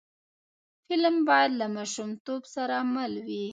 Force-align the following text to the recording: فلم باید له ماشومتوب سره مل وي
فلم 0.87 1.15
باید 1.27 1.51
له 1.59 1.67
ماشومتوب 1.75 2.41
سره 2.55 2.75
مل 2.93 3.13
وي 3.25 3.45